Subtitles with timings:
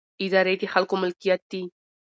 [0.25, 1.63] ادارې د خلکو ملکیت دي